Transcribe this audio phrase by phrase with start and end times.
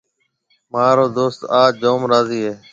[0.71, 2.53] مهارو دوست آج جوم راضِي هيَ۔